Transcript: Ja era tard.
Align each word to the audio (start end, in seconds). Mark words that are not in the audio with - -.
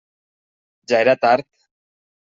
Ja 0.93 1.03
era 1.05 1.17
tard. 1.27 1.47